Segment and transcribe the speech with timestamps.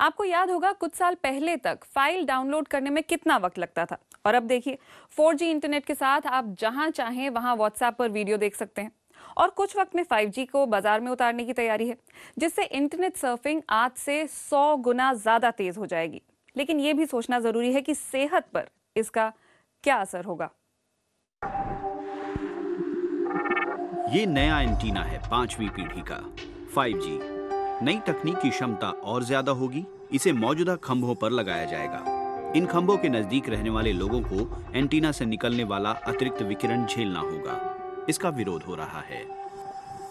[0.00, 3.98] आपको याद होगा कुछ साल पहले तक फ़ाइल डाउनलोड करने में कितना वक्त लगता था।
[4.26, 4.78] और अब देखिए
[5.12, 8.92] 4G इंटरनेट के साथ आप जहाँ चाहें वहाँ व्हाट्सएप पर वीडियो देख सकते हैं।
[9.36, 11.96] और कुछ वक्त में 5G को बाज़ार में उतारने की तैयारी है,
[12.38, 16.22] जिससे इंटरनेट सर्फिंग आज से 100 गुना ज़्यादा तेज हो जाएगी।
[16.56, 19.32] लेकिन ये भी सोचना ज़रूरी है कि सेहत पर इसका
[19.84, 20.50] क्या असर होगा।
[24.12, 26.20] ये नया एंटीना है, पांचवी पीढ़ी का
[26.74, 27.37] 5G
[27.82, 32.96] नई तकनीक की क्षमता और ज़्यादा होगी इसे मौजूदा खम्भों पर लगाया जाएगा। इन खम्भों
[32.98, 37.54] के नज़दीक रहने वाले लोगों को एंटीना से निकलने वाला अतिरिक्त विकिरण झेलना होगा।
[38.08, 39.22] इसका विरोध हो रहा है।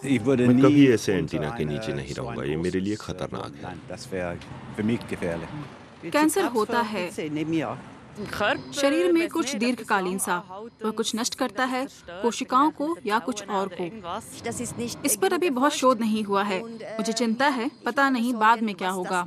[0.03, 3.75] मैं कभी ऐसे एंटीना के नीचे नहीं रहूँगा ये मेरे लिए खतरनाक है।
[6.11, 7.09] कैंसर होता है।
[8.17, 10.37] शरीर में कुछ दीर्घकालीन सा
[10.85, 13.85] वह कुछ नष्ट करता है कोशिकाओं को या कुछ और को।
[15.05, 18.73] इस पर अभी बहुत शोध नहीं हुआ है। मुझे चिंता है पता नहीं बाद में
[18.75, 19.19] क्या होगा।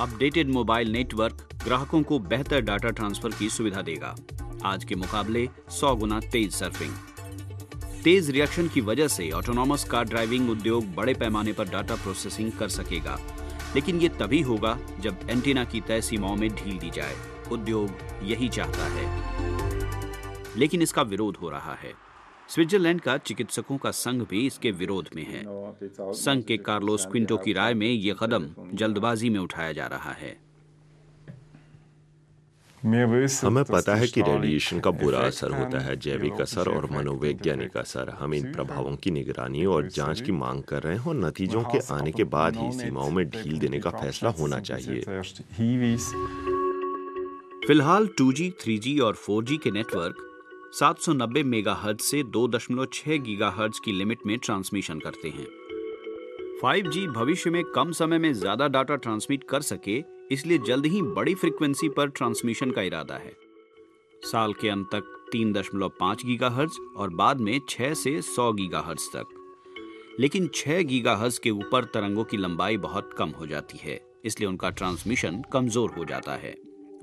[0.00, 4.14] अपडेटेड मोबाइल नेटवर्क ग्राहकों को बेहतर डाटा ट्रांसफ़र की सुविधा देगा।
[4.64, 6.92] आज के मुकाबले 100 गुना तेज सर्फिंग।
[8.04, 12.68] तेज रिएक्शन की वजह से ऑटोनॉमस कार ड्राइविंग उद्योग बड़े पैमाने पर डाटा प्रोसेसिंग कर
[12.68, 13.18] सकेगा।
[13.74, 17.16] लेकिन ये तभी होगा जब एंटीना की तय सीमाओं में ढील दी जाए।
[17.52, 17.90] उद्योग
[18.22, 19.30] यही चाहता है।
[20.56, 21.92] लेकिन इसका विरोध हो रहा है।
[22.48, 25.44] स्विट्जरलैंड का चिकित्सकों का संघ भी इसके विरोध में है।
[26.12, 30.49] संघ के कार्लोस क्विंटो की राय में ये कदम जल्दबाजी में उठाया जा रहा है।
[32.82, 38.08] हमें पता है कि रेडिएशन का बुरा असर होता है जैविक असर और मनोवैज्ञानिक असर।
[38.10, 41.78] हम इन प्रभावों की निगरानी और जाँच की मांग कर रहे हैं और नतीजों के
[41.94, 45.00] आने के बाद ही सीमाओं में ढील देने का फैसला होना चाहिए।
[47.66, 50.26] फ़िलहाल 2G, 3G और 4G के नेटवर्क
[50.74, 55.46] 790 मेगाहर्ट्ज से 2.6 गीगाहर्ट्ज की लिमिट में ट्रांसमिशन करते हैं।
[56.62, 61.34] 5G भविष्य में कम समय में ज़्यादा डाटा ट्रांसमिट कर सके इसलिए जल्द ही बड़ी
[61.34, 63.32] फ्रीक्वेंसी पर ट्रांसमिशन का इरादा है।
[64.22, 69.36] साल के अंत तक 3.5 गीगाहर्ट्ज और बाद में 6 से 100 गीगाहर्ट्ज तक।
[70.20, 74.70] लेकिन 6 गीगाहर्ट्ज के ऊपर तरंगों की लंबाई बहुत कम हो जाती है, इसलिए उनका
[74.70, 76.54] ट्रांसमिशन कमज़ोर हो जाता है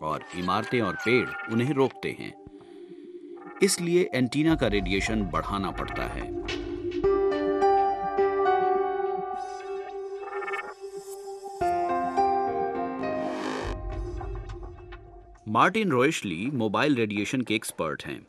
[0.02, 2.34] और इमारतें और पेड़ उन्हें रोकते हैं।
[3.64, 6.26] इसलिए एंटीना का रेडिएशन बढ़ाना पड़ता है।
[15.48, 18.20] मार्टिन रोयशली मोबाइल रेडिएशन के एक्सपर्ट हैं।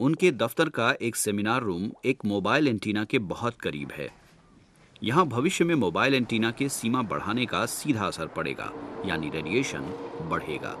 [0.00, 4.08] उनके दफ्तर का एक सेमिनार रूम एक मोबाइल एंटीना के बहुत करीब है।
[5.02, 8.70] यहाँ भविष्य में मोबाइल एंटीना के सीमा बढ़ाने का सीधा असर पड़ेगा,
[9.06, 9.92] यानी रेडिएशन
[10.30, 10.76] बढ़ेगा।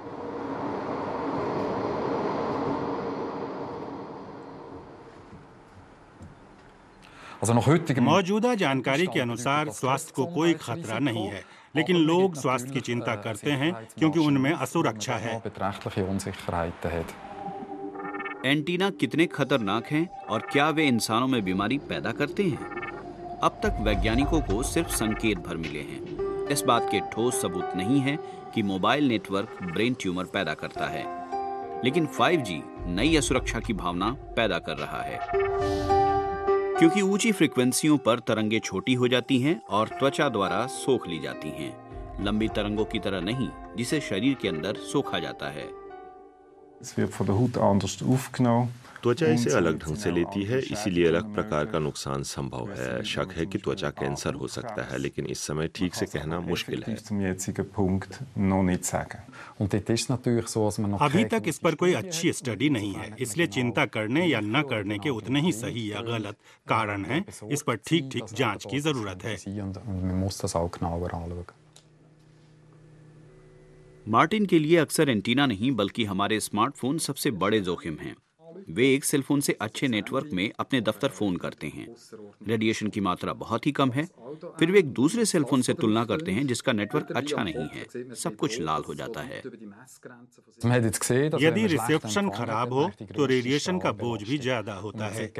[8.00, 11.44] मौजूदा जानकारी के अनुसार स्वास्थ्य को कोई खतरा नहीं है
[11.76, 15.42] लेकिन लोग स्वास्थ्य की चिंता करते हैं क्योंकि उनमें असुरक्षा है।
[18.46, 22.66] एंटीना कितने खतरनाक हैं और क्या वे इंसानों में बीमारी पैदा करते हैं?
[23.42, 28.00] अब तक वैज्ञानिकों को सिर्फ़ संकेत भर मिले हैं। इस बात के ठोस सबूत नहीं
[28.00, 28.18] है
[28.54, 31.24] कि मोबाइल नेटवर्क ब्रेन ट्यूमर पैदा करता है।
[31.84, 35.18] लेकिन 5G नई असुरक्षा की भावना पैदा कर रहा है।
[36.78, 41.48] क्योंकि ऊँची फ्रिक्वेंसियों पर तरंगे छोटी हो जाती हैं और त्वचा द्वारा सोख ली जाती
[41.48, 45.83] हैं। लंबी तरंगों की तरह नहीं, जिसे शरीर के अंदर सोखा जाता है।
[49.02, 53.32] त्वचा इसे अलग ढंग से लेती है इसीलिए अलग प्रकार का नुकसान संभव है शक
[53.36, 56.94] है कि त्वचा कैंसर हो सकता है लेकिन इस समय ठीक से कहना मुश्किल है
[61.00, 63.10] अभी तक इस पर कोई अच्छी स्टडी नहीं है.
[63.20, 66.36] इसलिए चिंता करने या न करने के उतने ही सही या गलत
[66.68, 69.36] कारण हैं। इस पर ठीक ठीक जाँच की ज़रूरत है।
[74.08, 78.14] मार्टिन के लिए अक्सर एंटीना नहीं बल्कि हमारे स्मार्टफ़ोन सबसे बड़े जोखिम हैं।
[78.68, 81.86] वे एक सेल फ़ोन से अच्छे नेटवर्क में अपने दफ्तर फ़ोन करते हैं।
[82.48, 84.04] रेडिएशन की मात्रा बहुत ही कम है।
[84.58, 88.14] फिर वे एक दूसरे सेल फ़ोन से तुलना करते हैं जिसका नेटवर्क अच्छा नहीं है।
[88.14, 89.42] सब कुछ लाल हो जाता है।
[91.36, 95.32] यदि रिसेप्शन खराब हो तो रेडिएशन का बोझ भी ज़्यादा होता है।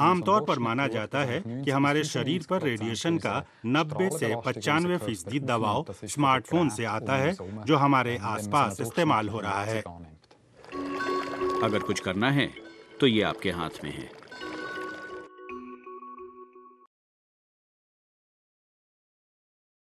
[0.00, 5.40] आमतौर पर माना जाता है कि हमारे शरीर पर रेडिएशन का 90 से पचानवे फ़ीसदी
[5.42, 7.36] दबाव स्मार्टफ़ोन से आता है
[7.66, 9.82] जो हमारे आसपास इस्तेमाल हो रहा है।
[11.62, 12.50] अगर कुछ करना है
[13.00, 14.19] तो ये आपके हाथ में है।